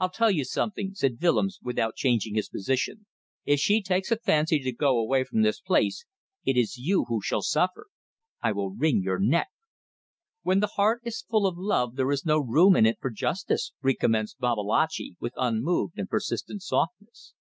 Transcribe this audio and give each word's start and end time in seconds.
"I'll 0.00 0.08
tell 0.08 0.30
you 0.30 0.46
something," 0.46 0.94
said 0.94 1.18
Willems, 1.20 1.58
without 1.62 1.94
changing 1.94 2.36
his 2.36 2.48
position; 2.48 3.04
"if 3.44 3.60
she 3.60 3.82
takes 3.82 4.10
a 4.10 4.16
fancy 4.16 4.58
to 4.60 4.72
go 4.72 4.98
away 4.98 5.24
from 5.24 5.42
this 5.42 5.60
place 5.60 6.06
it 6.46 6.56
is 6.56 6.78
you 6.78 7.04
who 7.08 7.20
shall 7.20 7.42
suffer. 7.42 7.88
I 8.40 8.52
will 8.52 8.70
wring 8.74 9.02
your 9.02 9.18
neck." 9.18 9.48
"When 10.40 10.60
the 10.60 10.68
heart 10.78 11.02
is 11.04 11.20
full 11.20 11.46
of 11.46 11.58
love 11.58 11.96
there 11.96 12.10
is 12.12 12.24
no 12.24 12.38
room 12.38 12.74
in 12.76 12.86
it 12.86 12.96
for 12.98 13.10
justice," 13.10 13.72
recommenced 13.82 14.38
Babalatchi, 14.38 15.18
with 15.20 15.34
unmoved 15.36 15.98
and 15.98 16.08
persistent 16.08 16.62
softness. 16.62 17.34